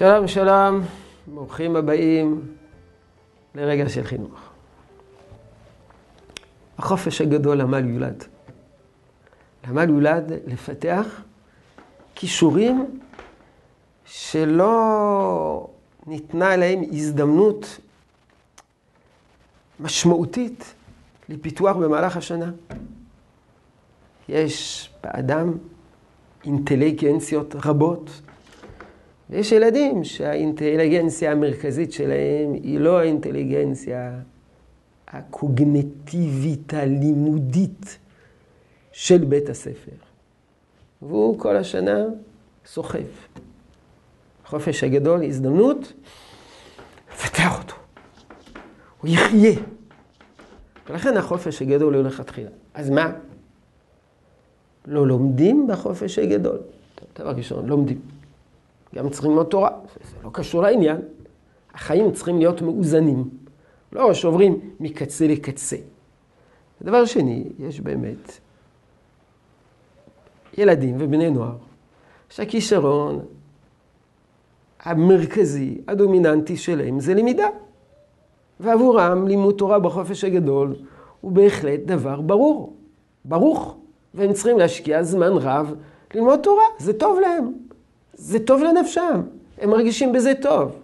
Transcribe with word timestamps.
שלום, 0.00 0.28
שלום, 0.28 0.80
ברוכים 1.26 1.76
הבאים 1.76 2.40
לרגע 3.54 3.88
של 3.88 4.04
חינוך. 4.04 4.40
החופש 6.78 7.20
הגדול 7.20 7.60
עמל 7.60 7.88
יולד. 7.88 8.24
עמל 9.68 9.88
יולד 9.88 10.32
לפתח 10.46 11.22
כישורים 12.14 13.00
שלא 14.04 15.66
ניתנה 16.06 16.56
להם 16.56 16.82
הזדמנות 16.92 17.78
משמעותית 19.80 20.74
לפיתוח 21.28 21.76
במהלך 21.76 22.16
השנה. 22.16 22.50
יש 24.28 24.90
באדם 25.02 25.52
אינטליגנציות 26.44 27.54
רבות, 27.64 28.10
ויש 29.30 29.52
ילדים 29.52 30.04
שהאינטליגנציה 30.04 31.32
המרכזית 31.32 31.92
שלהם 31.92 32.52
היא 32.52 32.80
לא 32.80 32.98
האינטליגנציה 32.98 34.18
הקוגנטיבית 35.08 36.74
הלימודית 36.74 37.98
של 38.92 39.18
בית 39.18 39.48
הספר. 39.48 39.96
והוא 41.02 41.38
כל 41.38 41.56
השנה 41.56 42.04
סוחב. 42.66 42.98
החופש 44.44 44.84
הגדול, 44.84 45.24
הזדמנות, 45.24 45.92
לפתח 47.12 47.58
אותו. 47.62 47.74
הוא 49.00 49.10
יחיה. 49.10 49.60
ולכן 50.88 51.16
החופש 51.16 51.62
הגדול 51.62 51.94
הוא 51.94 52.02
לכתחילה. 52.02 52.50
אז 52.74 52.90
מה? 52.90 53.12
לא 54.86 55.06
לומדים 55.06 55.66
בחופש 55.66 56.18
הגדול. 56.18 56.58
דבר 57.18 57.30
ראשון, 57.30 57.66
לומדים. 57.66 58.19
גם 58.94 59.08
צריכים 59.10 59.30
ללמוד 59.30 59.46
תורה, 59.46 59.70
זה 60.04 60.16
לא 60.24 60.30
קשור 60.32 60.62
לעניין. 60.62 61.00
החיים 61.74 62.12
צריכים 62.12 62.38
להיות 62.38 62.62
מאוזנים. 62.62 63.30
לא 63.92 64.14
שעוברים 64.14 64.60
מקצה 64.80 65.26
לקצה. 65.26 65.76
דבר 66.82 67.04
שני, 67.04 67.44
יש 67.58 67.80
באמת 67.80 68.38
ילדים 70.58 70.96
ובני 70.98 71.30
נוער 71.30 71.56
שהכישרון 72.28 73.20
המרכזי, 74.80 75.80
הדומיננטי 75.88 76.56
שלהם 76.56 77.00
זה 77.00 77.14
למידה. 77.14 77.48
ועבורם 78.60 79.26
לימוד 79.26 79.54
תורה 79.54 79.78
בחופש 79.78 80.24
הגדול 80.24 80.76
הוא 81.20 81.32
בהחלט 81.32 81.80
דבר 81.80 82.20
ברור, 82.20 82.76
ברוך. 83.24 83.76
והם 84.14 84.32
צריכים 84.32 84.58
להשקיע 84.58 85.02
זמן 85.02 85.32
רב 85.32 85.74
ללמוד 86.14 86.40
תורה, 86.42 86.64
זה 86.78 86.92
טוב 86.92 87.18
להם. 87.20 87.52
זה 88.14 88.46
טוב 88.46 88.62
לנפשם, 88.62 89.22
הם 89.58 89.70
מרגישים 89.70 90.12
בזה 90.12 90.32
טוב. 90.42 90.82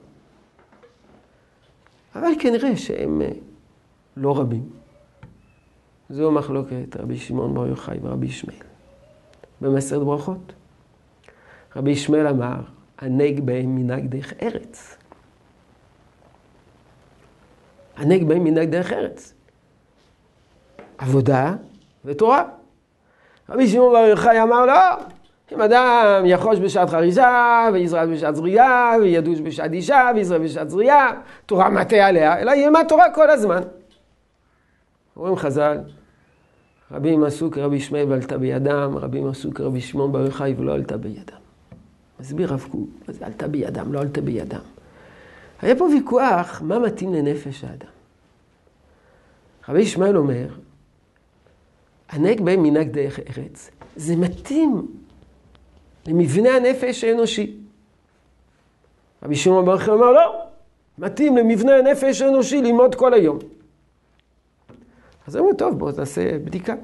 אבל 2.15 2.31
כנראה 2.39 2.77
שהם 2.77 3.23
אה, 3.23 3.29
לא 4.17 4.39
רבים. 4.39 4.71
זו 6.11 6.31
מחלוקת 6.31 6.97
רבי 6.97 7.17
שמעון 7.17 7.55
בר 7.55 7.67
יוחאי 7.67 7.99
ורבי 8.03 8.27
ישמעאל. 8.27 8.59
במסרת 9.61 10.03
ברכות. 10.03 10.53
רבי 11.77 11.91
ישמעאל 11.91 12.27
אמר, 12.27 12.61
הנג 12.99 13.41
בהם 13.41 13.77
מנהג 13.77 14.07
דרך 14.07 14.33
ארץ. 14.43 14.97
הנג 17.97 18.25
בהם 18.25 18.45
מנהג 18.45 18.71
דרך 18.71 18.93
ארץ. 18.93 19.35
עבודה 20.99 21.55
ותורה. 22.05 22.45
רבי 23.49 23.69
שמעון 23.69 23.93
בר 23.93 23.99
יוחאי 23.99 24.43
אמר, 24.43 24.67
לא, 24.67 24.97
אם 25.53 25.61
אדם 25.61 26.23
יחוש 26.27 26.59
בשעת 26.59 26.91
חריזה, 26.91 27.23
ויזרע 27.73 28.07
בשעת 28.07 28.37
זריעה, 28.37 28.93
וידוש 29.01 29.41
בשעת 29.41 29.73
אישה, 29.73 30.11
ויזרע 30.15 30.39
בשעת 30.39 30.71
זריעה, 30.71 31.21
תורה 31.47 31.71
מטה 31.71 31.97
עליה, 31.97 32.39
אלא 32.39 32.53
ילמד 32.55 32.85
תורה 32.89 33.11
כל 33.15 33.31
הזמן. 33.31 33.61
אומרים 35.17 35.37
חז"ל, 35.37 35.79
רבים 36.93 37.25
עשו 37.25 37.51
כרבי 37.51 37.77
ישמעאל 37.77 38.11
ועלתה 38.11 38.39
בידם, 38.39 38.95
רבים 38.97 39.29
עשו 39.29 39.55
כרבי 39.55 39.81
שמעון 39.81 40.13
בר 40.13 40.25
יוחאי 40.25 40.55
ולא 40.59 40.75
עלתה 40.75 40.97
בידם. 40.97 41.39
מסביר 42.21 42.53
רב 42.53 42.67
קוק, 42.71 42.89
מה 43.09 43.15
זה 43.15 43.27
עלתה 43.27 43.49
בידם, 43.49 43.93
לא 43.93 44.01
עלתה 44.01 44.21
בידם. 44.21 44.61
היה 45.63 45.77
פה 45.77 45.85
ויכוח 45.85 46.63
מה 46.65 46.79
מתאים 46.79 47.15
לנפש 47.15 47.65
האדם. 47.65 47.89
רבי 49.69 49.81
ישמעאל 49.81 50.17
אומר, 50.17 50.47
הנהג 52.09 52.41
בהם 52.41 52.63
מנהג 52.63 52.89
דרך 52.89 53.19
ארץ, 53.19 53.71
זה 53.97 54.17
מתאים 54.17 54.87
למבנה 56.07 56.51
הנפש 56.57 57.05
האנושי. 57.05 57.57
רבי 59.23 59.37
שמעון 59.37 59.65
בר 59.65 59.73
יוחאי 59.73 59.89
אומר, 59.89 60.13
לא, 60.13 60.43
מתאים 60.99 61.37
למבנה 61.37 61.77
הנפש 61.77 62.23
האנושי 62.23 62.63
ללמוד 62.63 62.95
כל 62.95 63.15
היום. 63.15 63.39
אז 65.27 65.37
אמרו, 65.37 65.55
טוב, 65.55 65.79
בואו 65.79 65.97
נעשה 65.99 66.39
בדיקה. 66.39 66.75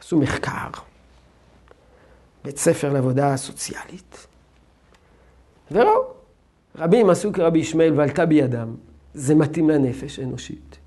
עשו 0.00 0.18
מחקר, 0.18 0.68
בית 2.44 2.58
ספר 2.58 2.92
לעבודה 2.92 3.36
סוציאלית, 3.36 4.26
וראו, 5.70 6.02
רבים 6.76 7.10
עשו 7.10 7.32
כרבי 7.32 7.58
ישמעאל 7.58 7.92
ועלתה 7.96 8.26
בידם, 8.26 8.74
זה 9.14 9.34
מתאים 9.34 9.70
לנפש 9.70 10.18
האנושית. 10.18 10.78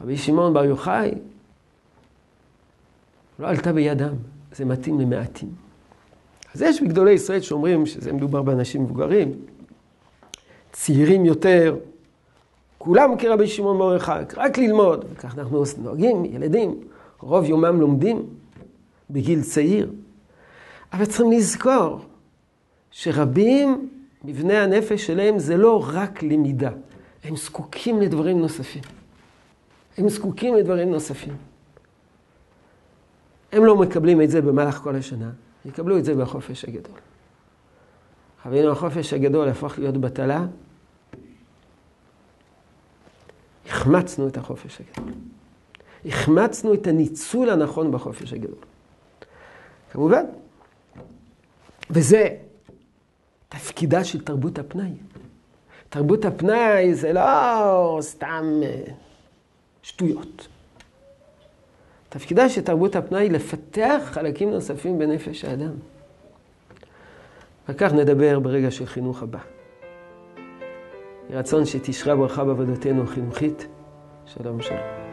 רבי 0.00 0.16
שמעון 0.16 0.54
בר 0.54 0.64
יוחאי 0.64 1.10
לא 3.38 3.48
עלתה 3.48 3.72
בידם, 3.72 4.14
זה 4.52 4.64
מתאים 4.64 5.00
למעטים. 5.00 5.65
אז 6.56 6.62
יש 6.62 6.82
בגדולי 6.82 7.12
ישראל 7.12 7.40
שאומרים 7.40 7.86
שזה 7.86 8.12
מדובר 8.12 8.42
באנשים 8.42 8.82
מבוגרים, 8.82 9.32
צעירים 10.72 11.24
יותר, 11.24 11.76
כולם 12.78 13.16
כרבי 13.18 13.46
שמעון 13.46 13.78
בר 13.78 13.94
יוחאי, 13.94 14.24
רק 14.36 14.58
ללמוד. 14.58 15.04
וכך 15.12 15.38
אנחנו 15.38 15.62
נוהגים, 15.78 16.24
ילדים, 16.24 16.80
רוב 17.20 17.44
יומם 17.44 17.80
לומדים 17.80 18.26
בגיל 19.10 19.42
צעיר. 19.42 19.92
אבל 20.92 21.04
צריכים 21.04 21.32
לזכור 21.32 22.00
שרבים 22.90 23.88
מבני 24.24 24.56
הנפש 24.56 25.06
שלהם 25.06 25.38
זה 25.38 25.56
לא 25.56 25.84
רק 25.88 26.22
למידה, 26.22 26.70
הם 27.24 27.36
זקוקים 27.36 28.00
לדברים 28.00 28.40
נוספים. 28.40 28.82
הם 29.98 30.08
זקוקים 30.08 30.54
לדברים 30.54 30.90
נוספים. 30.90 31.36
הם 33.52 33.64
לא 33.64 33.76
מקבלים 33.76 34.22
את 34.22 34.30
זה 34.30 34.42
במהלך 34.42 34.76
כל 34.76 34.96
השנה, 34.96 35.30
יקבלו 35.66 35.98
את 35.98 36.04
זה 36.04 36.14
בחופש 36.14 36.64
הגדול. 36.64 36.98
חווינו 38.42 38.72
החופש 38.72 39.12
הגדול 39.12 39.48
הפך 39.48 39.74
להיות 39.78 39.96
בטלה, 39.96 40.44
החמצנו 43.66 44.28
את 44.28 44.36
החופש 44.36 44.80
הגדול. 44.80 45.12
החמצנו 46.04 46.74
את 46.74 46.86
הניצול 46.86 47.50
הנכון 47.50 47.92
בחופש 47.92 48.32
הגדול. 48.32 48.58
כמובן, 49.92 50.24
וזה 51.90 52.36
תפקידה 53.48 54.04
של 54.04 54.24
תרבות 54.24 54.58
הפנאי. 54.58 54.92
תרבות 55.88 56.24
הפנאי 56.24 56.94
זה 56.94 57.12
לא 57.12 57.98
סתם 58.00 58.44
אה, 58.62 58.82
שטויות. 59.82 60.48
תפקידה 62.08 62.48
של 62.48 62.60
תרבות 62.60 62.96
הפנאי 62.96 63.28
לפתח 63.28 64.02
חלקים 64.04 64.50
נוספים 64.50 64.98
בנפש 64.98 65.44
האדם. 65.44 65.72
וכך 67.68 67.92
נדבר 67.92 68.40
ברגע 68.40 68.70
של 68.70 68.86
חינוך 68.86 69.22
הבא. 69.22 69.38
יהי 71.30 71.38
רצון 71.38 71.64
שתשרה 71.64 72.16
ברכה 72.16 72.44
בעבודתנו 72.44 73.02
החינוכית. 73.02 73.66
שלום 74.26 74.62
שלום. 74.62 75.05